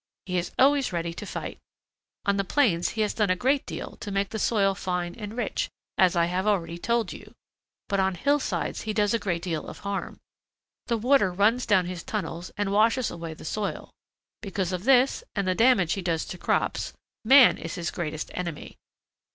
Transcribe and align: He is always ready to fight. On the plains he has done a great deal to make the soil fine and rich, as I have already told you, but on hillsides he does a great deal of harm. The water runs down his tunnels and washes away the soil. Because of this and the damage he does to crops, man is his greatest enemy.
He 0.25 0.39
is 0.39 0.51
always 0.57 0.91
ready 0.91 1.13
to 1.13 1.27
fight. 1.27 1.59
On 2.25 2.37
the 2.37 2.43
plains 2.43 2.89
he 2.97 3.01
has 3.01 3.13
done 3.13 3.29
a 3.29 3.35
great 3.35 3.67
deal 3.67 3.97
to 3.97 4.09
make 4.09 4.29
the 4.29 4.39
soil 4.39 4.73
fine 4.73 5.13
and 5.13 5.37
rich, 5.37 5.69
as 5.95 6.15
I 6.15 6.25
have 6.25 6.47
already 6.47 6.79
told 6.79 7.13
you, 7.13 7.35
but 7.87 7.99
on 7.99 8.15
hillsides 8.15 8.81
he 8.81 8.93
does 8.93 9.13
a 9.13 9.19
great 9.19 9.43
deal 9.43 9.67
of 9.67 9.81
harm. 9.81 10.19
The 10.87 10.97
water 10.97 11.31
runs 11.31 11.67
down 11.67 11.85
his 11.85 12.01
tunnels 12.01 12.49
and 12.57 12.71
washes 12.71 13.11
away 13.11 13.35
the 13.35 13.45
soil. 13.45 13.91
Because 14.41 14.73
of 14.73 14.85
this 14.85 15.23
and 15.35 15.47
the 15.47 15.53
damage 15.53 15.93
he 15.93 16.01
does 16.01 16.25
to 16.29 16.37
crops, 16.39 16.93
man 17.23 17.59
is 17.59 17.75
his 17.75 17.91
greatest 17.91 18.31
enemy. 18.33 18.77